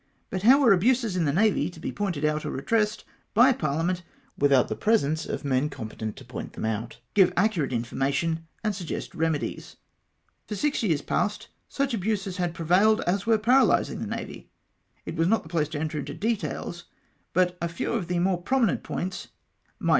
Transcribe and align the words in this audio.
But 0.31 0.41
how 0.41 0.59
were 0.59 0.73
abuses 0.73 1.15
in 1.15 1.25
the 1.25 1.31
Navy 1.31 1.69
to 1.69 1.79
be 1.79 1.91
pointed 1.91 2.25
out 2.25 2.43
or 2.43 2.49
redressed 2.49 3.05
by 3.35 3.53
par 3.53 3.75
liament, 3.77 4.01
without 4.35 4.67
the 4.67 4.75
presence 4.75 5.27
of 5.27 5.45
men 5.45 5.69
competent 5.69 6.15
to 6.15 6.25
point 6.25 6.53
them 6.53 6.65
out, 6.65 6.97
give 7.13 7.31
accurate 7.37 7.71
information, 7.71 8.47
and 8.63 8.75
suggest 8.75 9.13
remedies? 9.13 9.75
"For 10.47 10.55
six 10.55 10.81
years 10.81 11.03
past, 11.03 11.49
such 11.69 11.93
abuses 11.93 12.37
had 12.37 12.55
prevailed 12.55 13.01
as 13.01 13.27
were 13.27 13.37
paralysing 13.37 13.99
the 13.99 14.07
Navy. 14.07 14.49
It 15.05 15.15
was 15.17 15.27
not 15.27 15.43
the 15.43 15.49
place 15.49 15.69
to 15.69 15.79
enter 15.79 15.99
into 15.99 16.15
details, 16.15 16.85
but 17.33 17.55
a 17.61 17.69
few 17.69 17.93
of 17.93 18.07
the 18.07 18.17
more 18.17 18.39
i:)rominent 18.39 18.81
points 18.81 19.27
might 19.27 19.27
be 19.27 19.27
•218 19.27 19.29
REPLY 19.29 19.85
TO 19.85 19.85
iiR. 19.85 19.89